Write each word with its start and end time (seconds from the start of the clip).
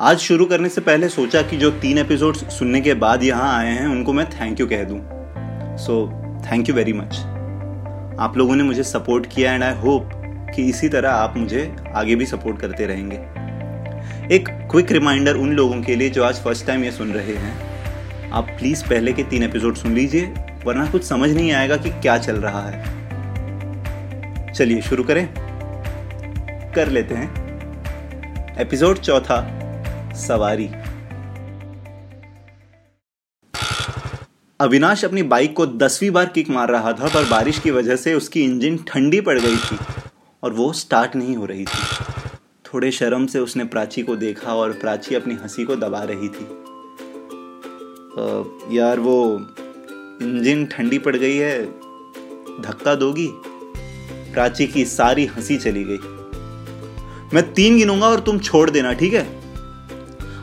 आज 0.00 0.18
शुरू 0.18 0.44
करने 0.44 0.68
से 0.68 0.80
पहले 0.80 1.08
सोचा 1.08 1.42
कि 1.42 1.56
जो 1.56 1.70
तीन 1.70 1.98
एपिसोड 1.98 2.34
सुनने 2.34 2.80
के 2.80 2.94
बाद 2.94 3.22
यहाँ 3.22 3.58
आए 3.58 3.70
हैं, 3.70 3.86
उनको 3.86 4.12
मैं 4.12 4.30
थैंक 4.30 4.60
यू 4.60 4.66
कह 4.66 4.84
दूँ। 4.84 5.00
So 5.76 6.10
thank 6.42 6.68
you 6.68 6.74
very 6.74 6.92
much 6.92 7.18
आप 8.20 8.34
लोगों 8.36 8.56
ने 8.56 8.62
मुझे 8.62 8.82
सपोर्ट 8.82 9.26
किया 9.26 9.52
एंड 9.52 9.62
आई 9.62 9.74
होप 9.74 10.10
कि 10.54 10.62
इसी 10.62 10.88
तरह 10.88 11.10
आप 11.10 11.36
मुझे 11.36 11.76
आगे 11.94 12.16
भी 12.16 12.26
सपोर्ट 12.26 12.60
करते 12.60 12.86
रहेंगे। 12.86 13.16
एक 14.34 14.48
क्विक 14.70 14.92
रिमाइंडर 14.92 15.34
उन 15.34 15.52
लोगों 15.52 15.82
के 15.82 15.96
लिए 15.96 16.10
जो 16.10 16.24
आज 16.24 16.34
फ़र्स्ट 16.34 16.66
टाइम 16.66 16.84
ये 16.84 16.92
सुन 16.92 17.12
रहे 17.12 17.34
हैं। 17.34 18.30
आप 18.30 18.44
प्लीज़ 18.44 18.84
पहले 18.84 19.12
के 19.12 19.22
तीन 19.22 19.42
एपिसोड 19.42 19.74
सुन 19.74 19.94
लीजिए, 19.94 20.34
वरना 20.64 20.86
कुछ 20.86 21.04
समझ 21.04 21.30
नहीं 21.30 21.52
आएगा 21.52 21.76
कि 21.76 21.90
क्या 21.90 22.18
चल 22.18 22.36
रहा 22.36 22.68
है। 22.68 22.84
चलिए 24.52 24.80
शुरू 24.80 25.04
करें। 25.04 25.28
कर 26.72 26.88
लेते 26.88 27.14
हैं। 27.14 27.48
एपिसोड 28.58 28.96
चौथा। 28.96 29.57
सवारी। 30.18 30.68
अविनाश 34.60 35.04
अपनी 35.04 35.22
बाइक 35.22 35.56
को 35.56 35.66
दसवीं 35.66 36.10
बार 36.10 36.26
किक 36.26 36.50
मार 36.50 36.68
रहा 36.68 36.92
था 36.92 37.08
पर 37.08 37.28
बारिश 37.28 37.58
की 37.58 37.70
वजह 37.70 37.96
से 37.96 38.14
उसकी 38.14 38.42
इंजन 38.42 38.76
ठंडी 38.76 39.20
पड़ 39.20 39.40
गई 39.40 39.56
थी 39.56 39.78
और 40.42 40.52
वो 40.52 40.72
स्टार्ट 40.72 41.16
नहीं 41.16 41.36
हो 41.36 41.46
रही 41.46 41.64
थी। 41.64 42.04
थोड़े 42.64 42.90
शर्म 42.92 43.26
से 43.26 43.38
उसने 43.38 43.64
प्राची 43.64 44.02
को 44.02 44.16
देखा 44.16 44.54
और 44.54 44.72
प्राची 44.72 45.14
अपनी 45.14 45.34
हँसी 45.34 45.64
को 45.64 45.76
दबा 45.76 46.02
रही 46.02 46.28
थी। 46.28 46.44
आ, 48.18 48.44
यार 48.76 49.00
वो 49.00 49.38
इंजन 50.22 50.66
ठंडी 50.66 50.98
पड़ 50.98 51.16
गई 51.16 51.36
है 51.36 51.64
धक्का 52.62 52.94
दोगी? 52.94 53.28
प्राची 54.32 54.66
की 54.66 54.84
सारी 54.84 55.26
हँसी 55.26 55.56
चली 55.56 55.84
गई। 55.84 55.98
मैं 57.34 57.52
तीन 57.52 57.76
गिनूँगा 57.76 58.06
और 58.06 58.20
तुम 58.20 58.38
छोड़ 58.38 58.70
देना 58.70 58.92
ठीक 58.92 59.14
है? 59.14 59.37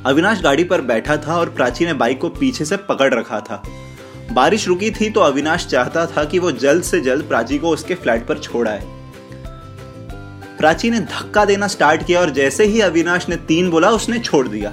अविनाश 0.05 0.41
गाड़ी 0.41 0.63
पर 0.63 0.81
बैठा 0.81 1.15
था 1.17 1.37
और 1.37 1.49
प्राची 1.49 1.85
ने 1.85 1.93
बाइक 1.93 2.19
को 2.21 2.29
पीछे 2.29 2.65
से 2.65 2.77
पकड़ 2.77 3.13
रखा 3.13 3.39
था। 3.39 3.61
बारिश 4.31 4.67
रुकी 4.67 4.91
थी 4.91 5.09
तो 5.09 5.19
अविनाश 5.19 5.65
चाहता 5.65 6.05
था 6.05 6.23
कि 6.23 6.39
वो 6.39 6.51
जल्द 6.51 6.83
से 6.83 6.99
जल्द 7.01 7.23
प्राची 7.23 7.57
को 7.57 7.69
उसके 7.69 7.95
फ्लैट 7.95 8.27
पर 8.27 8.37
छोड़ाए 8.37 8.83
प्राची 10.57 10.89
ने 10.89 10.99
धक्का 10.99 11.45
देना 11.45 11.67
स्टार्ट 11.67 12.05
किया 12.05 12.19
और 12.19 12.29
जैसे 12.29 12.65
ही 12.65 12.81
अविनाश 12.81 13.29
ने 13.29 13.35
तीन 13.37 13.69
बोला, 13.69 13.89
उसने 13.89 14.19
छोड़ 14.19 14.47
दिया। 14.47 14.69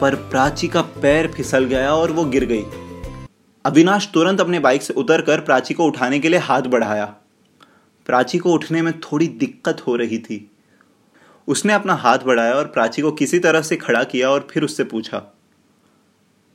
पर 0.00 0.14
प्राची 0.14 0.68
का 0.68 0.80
पैर 0.80 1.26
फिसल 1.26 1.64
गया 1.64 1.94
और 1.94 2.12
वो 2.12 2.24
गिर 2.24 2.44
गई। 2.44 2.64
अविनाश 3.64 4.08
तुरंत 4.14 4.40
अपने 4.40 4.58
बाइक 4.58 4.82
से 4.82 4.94
उतर 4.94 5.20
कर 5.20 5.40
प्राची 5.40 5.74
को 5.74 5.84
उठाने 5.84 6.18
के 6.18 6.28
लिए 6.28 6.38
हाथ 6.38 6.62
बढ़ाया। 6.62 7.04
प्राची 8.06 8.38
को 8.38 8.52
उठने 8.52 8.82
में 8.82 8.92
थोड़ी 9.00 9.26
दिक्कत 9.26 9.82
हो 9.86 9.96
रही 9.96 10.18
थी। 10.18 10.50
उसने 11.48 11.72
अपना 11.72 11.94
हाथ 11.94 12.18
बढ़ाया 12.18 12.54
और 12.54 12.64
प्राची 12.64 13.02
को 13.02 13.10
किसी 13.12 13.38
तरह 13.38 13.62
से 13.62 13.76
खड़ा 13.76 14.04
किया 14.04 14.30
और 14.30 14.46
फिर 14.50 14.62
उससे 14.62 14.84
पूछा 14.84 15.18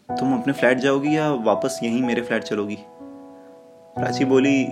तुम 0.09 0.33
अपने 0.33 0.53
फ्लैट 0.53 0.77
जाओगी 0.77 1.15
या 1.17 1.31
वापस 1.31 1.79
यहीं 1.83 2.01
मेरे 2.01 2.21
फ्लैट 2.21 2.43
चलोगी? 2.43 2.77
प्राची 3.95 4.25
बोली 4.25 4.63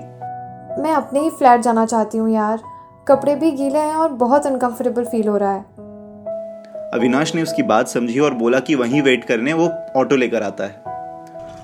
मैं 0.82 0.92
अपने 0.92 1.20
ही 1.20 1.30
फ्लैट 1.30 1.62
जाना 1.62 1.86
चाहती 1.86 2.18
हूँ 2.18 2.30
यार। 2.30 2.62
कपड़े 3.08 3.36
भी 3.36 3.52
गीले 3.52 3.80
हैं 3.80 3.96
और 3.96 4.10
बहुत 4.10 4.46
अनकंफर्टेबल 4.46 5.06
फील 5.06 5.28
हो 5.28 5.38
रहा 5.38 5.52
है. 5.52 5.62
अविनाश 6.94 7.36
ने 7.36 7.44
उसकी 7.44 7.64
बात 7.64 7.88
समझी 7.88 8.20
और 8.20 8.34
बोला 8.34 8.60
कि 8.60 8.76
वहीं 8.76 9.02
वेट 9.02 9.26
करने 9.26 9.54
वो 9.54 9.70
ऑटो 9.96 10.16
लेकर 10.16 10.44
आता 10.44 10.64
है। 10.64 10.84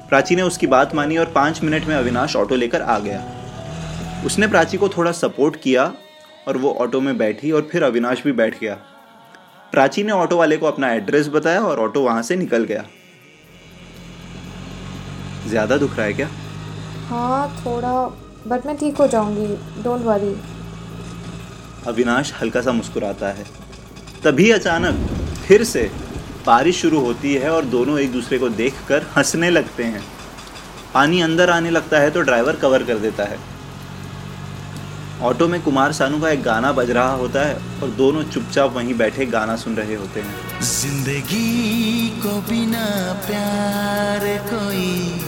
प्राची 0.09 0.35
ने 0.35 0.41
उसकी 0.41 0.67
बात 0.67 0.95
मानी 0.95 1.17
और 1.17 1.25
पाँच 1.25 1.63
मिनट 1.63 1.85
में 1.85 1.95
अविनाश 1.95 2.35
ऑटो 2.35 2.55
लेकर 2.55 2.81
आ 2.81 2.99
गया। 2.99 3.21
उसने 4.25 4.47
प्राची 4.47 4.77
को 4.77 4.89
थोड़ा 4.89 5.11
सपोर्ट 5.11 5.55
किया 5.55 5.93
और 6.47 6.57
वो 6.57 6.71
ऑटो 6.81 7.01
में 7.01 7.17
बैठी 7.17 7.51
और 7.51 7.67
फिर 7.71 7.83
अविनाश 7.83 8.23
भी 8.23 8.31
बैठ 8.33 8.59
गया। 8.59 8.73
प्राची 9.73 10.03
ने 10.03 10.11
ऑटो 10.13 10.37
वाले 10.37 10.57
को 10.57 10.65
अपना 10.65 10.91
एड्रेस 10.93 11.27
बताया 11.29 11.61
और 11.61 11.79
ऑटो 11.79 12.01
वहाँ 12.01 12.21
से 12.23 12.35
निकल 12.35 12.63
गया। 12.63 12.83
ज़्यादा 15.47 15.77
दुख 15.77 15.95
रहा 15.97 16.05
है 16.05 16.13
क्या? 16.13 16.29
हाँ 17.07 17.49
थोड़ा 17.57 18.05
बट 18.47 18.65
मैं 18.65 18.77
ठीक 18.77 18.97
हो 18.97 19.07
जाऊँगी 19.07 19.47
डोंट 19.83 20.01
वरी 20.03 20.35
अविनाश 21.87 22.33
हल्का 22.41 22.61
सा 22.61 22.71
मुस्कुराता 22.71 23.27
है। 23.29 23.45
तभी 24.23 24.49
अचानक 24.51 25.07
फिर 25.47 25.63
से 25.63 25.89
बारिश 26.45 26.81
शुरू 26.81 26.99
होती 26.99 27.33
है 27.33 27.49
और 27.51 27.65
दोनों 27.65 27.97
एक 27.99 28.11
दूसरे 28.11 28.37
को 28.39 28.49
देखकर 28.51 29.05
हंसने 29.17 29.49
लगते 29.49 29.83
हैं। 29.83 30.03
पानी 30.93 31.21
अंदर 31.21 31.49
आने 31.49 31.69
लगता 31.69 31.99
है 31.99 32.09
तो 32.11 32.21
ड्राइवर 32.21 32.55
कवर 32.55 32.83
कर 32.83 32.97
देता 32.99 33.23
है। 33.23 33.37
ऑटो 35.23 35.47
में 35.47 35.61
कुमार 35.61 35.91
सानू 35.93 36.19
का 36.19 36.29
एक 36.29 36.41
गाना 36.43 36.71
बज 36.71 36.89
रहा 36.91 37.13
होता 37.13 37.45
है 37.47 37.55
और 37.83 37.89
दोनों 37.89 38.23
चुपचाप 38.23 38.73
वहीं 38.73 38.93
बैठे 38.93 39.25
गाना 39.25 39.55
सुन 39.55 39.75
रहे 39.75 39.95
होते 39.95 40.21
हैं। 40.21 40.61
ज़िंदगी 40.61 42.09
को 42.23 42.33
बिना 42.41 42.85
प्यार 43.27 44.25
कोई 44.43 45.21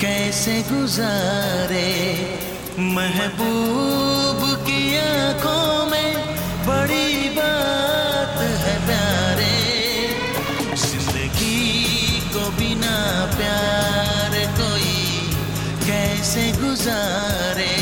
कैसे 0.00 0.62
गुजारे? 0.62 1.86
महबूब 2.78 4.42
की 4.66 4.96
आँखों 4.98 5.86
में 5.86 6.14
बड़ी 6.66 7.28
बात 7.28 8.36
है 8.64 8.76
प्यारे। 8.86 10.76
ज़िंदगी 10.76 12.20
को 12.34 12.50
बिना 12.50 12.96
प्यार 13.36 14.38
कोई 14.60 14.96
कैसे 15.86 16.52
गुजारे? 16.52 17.77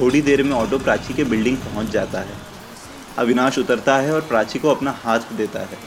थोड़ी 0.00 0.20
देर 0.22 0.42
में 0.42 0.52
ऑटो 0.52 0.78
प्राची 0.78 1.14
के 1.14 1.24
बिल्डिंग 1.24 1.56
पहुँच 1.56 1.90
जाता 1.90 2.20
है। 2.20 2.34
अविनाश 3.18 3.58
उतरता 3.58 3.96
है 3.96 4.12
और 4.12 4.20
प्राची 4.20 4.58
को 4.58 4.68
अपना 4.68 4.90
हाथ 5.02 5.32
देता 5.32 5.60
है। 5.60 5.78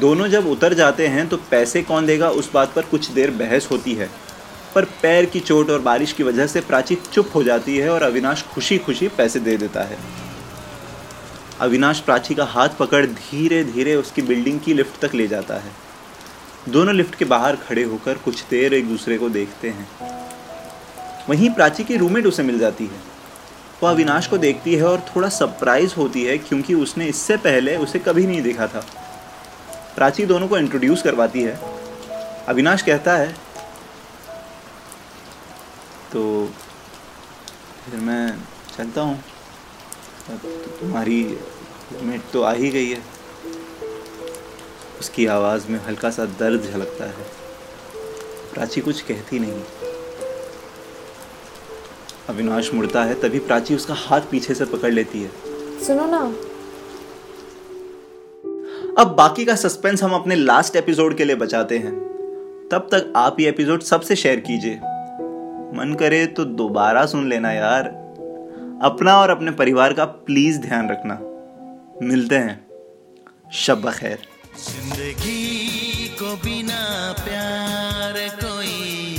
दोनों 0.00 0.28
जब 0.28 0.46
उतर 0.46 0.74
जाते 0.74 1.06
हैं 1.06 1.28
तो 1.28 1.36
पैसे 1.50 1.82
कौन 1.82 2.06
देगा 2.06 2.30
उस 2.30 2.52
बात 2.52 2.72
पर 2.74 2.82
कुछ 2.82 3.10
देर 3.10 3.30
बहस 3.30 3.68
होती 3.70 3.94
है। 3.94 4.08
पर 4.74 4.84
पैर 5.02 5.24
की 5.24 5.40
चोट 5.40 5.70
और 5.70 5.80
बारिश 5.80 6.12
की 6.12 6.22
वजह 6.22 6.46
से 6.46 6.60
प्राची 6.60 6.94
चुप 7.12 7.30
हो 7.34 7.42
जाती 7.42 7.76
है 7.78 7.90
और 7.90 8.02
अविनाश 8.02 8.42
खुशी 8.42 8.78
खुशी 8.78 9.08
पैसे 9.08 9.40
दे 9.40 9.56
देता 9.56 9.82
है। 9.82 9.98
अविनाश 11.60 12.00
प्राची 12.00 12.34
का 12.34 12.44
हाथ 12.44 12.68
पकड़ 12.68 13.04
धीरे 13.06 13.62
धीरे 13.64 13.94
उसकी 13.96 14.22
बिल्डिंग 14.22 14.60
की 14.60 14.74
लिफ्ट 14.74 15.04
तक 15.04 15.14
ले 15.14 15.26
जाता 15.26 15.54
है। 15.54 15.72
दोनों 16.68 16.94
लिफ्ट 16.94 17.14
के 17.14 17.24
बाहर 17.24 17.56
खड़े 17.56 17.82
होकर 17.82 18.14
कुछ 18.14 18.44
देर 18.50 18.74
एक 18.74 18.88
दूसरे 18.88 19.18
को 19.18 19.28
देखते 19.28 19.68
हैं। 19.68 19.88
वहीं 21.28 21.50
प्राची 21.50 21.84
की 21.84 21.96
रूममेट 21.96 22.26
उसे 22.26 22.42
मिल 22.42 22.58
जाती 22.58 22.86
है। 22.86 23.00
वो 23.82 23.88
अविनाश 23.88 24.26
को 24.26 24.38
देखती 24.38 24.74
है 24.74 24.84
और 24.84 25.00
थोड़ा 25.06 25.28
सरप्राइज़ 25.28 25.94
होती 25.94 26.24
है 26.24 26.36
क्योंकि 26.38 26.74
उसने 26.74 27.06
इससे 27.06 27.36
पहले 27.36 27.76
उसे 27.76 27.98
कभी 27.98 28.26
नहीं 28.26 28.42
देखा 28.42 28.66
था। 28.66 28.84
प्राची 29.96 30.26
दोनों 30.26 30.48
को 30.48 30.58
इंट्रोड्यूस 30.58 31.02
करवाती 31.02 31.42
है। 31.42 31.58
अविनाश 32.48 32.82
कहता 32.82 33.16
है 33.16 33.32
तो 36.12 36.22
फिर 37.84 38.00
मैं 38.00 38.34
चलता 38.76 39.00
हूँ। 39.00 39.22
तो 40.28 40.36
तुम्हारी 40.80 41.22
रूममेट 41.22 42.22
तो 42.32 42.42
आ 42.42 42.52
ही 42.52 42.70
गई 42.70 42.90
है। 42.90 43.02
उसकी 45.00 45.26
आवाज़ 45.26 45.68
में 45.68 45.78
हल्का 45.86 46.10
सा 46.10 46.24
दर्द 46.40 46.70
झलकता 46.72 47.04
है। 47.04 47.26
प्राची 48.54 48.80
कुछ 48.80 49.00
कहती 49.02 49.38
नहीं। 49.38 49.91
अविनाश 52.28 52.74
मुड़ता 52.74 53.04
है 53.04 53.14
तभी 53.14 53.38
प्राची 53.38 53.74
उसका 53.74 53.94
हाथ 53.94 54.20
पीछे 54.20 54.54
से 54.54 54.64
पकड़ 54.64 54.92
लेती 54.92 55.22
है। 55.22 55.30
सुनो 55.86 56.06
ना। 56.06 56.18
अब 59.02 59.14
बाकी 59.14 59.44
का 59.44 59.54
सस्पेंस 59.54 60.02
हम 60.02 60.12
अपने 60.12 60.34
लास्ट 60.34 60.76
एपिसोड 60.76 61.16
के 61.16 61.24
लिए 61.24 61.36
बचाते 61.36 61.78
हैं। 61.78 61.92
तब 62.72 62.88
तक 62.92 63.12
आप 63.16 63.40
ये 63.40 63.48
एपिसोड 63.48 63.82
सबसे 63.82 64.16
शेयर 64.16 64.40
कीजिए। 64.40 64.74
मन 65.78 65.96
करे 66.00 66.26
तो 66.26 66.44
दोबारा 66.44 67.06
सुन 67.06 67.28
लेना 67.28 67.52
यार। 67.52 67.84
अपना 68.82 69.20
और 69.20 69.30
अपने 69.30 69.50
परिवार 69.50 69.92
का 69.92 70.04
प्लीज़ 70.04 70.58
ध्यान 70.58 70.90
रखना। 70.90 71.18
मिलते 72.06 72.34
हैं। 72.34 72.66
शब 73.52 73.90
खैर। 73.90 74.18
ज़िंदगी 74.58 76.08
को 76.08 76.36
बिना 76.36 77.12
प्यार 77.12 78.28
कोई 78.28 79.16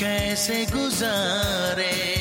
कैसे 0.00 0.64
गुजारे? 0.64 2.19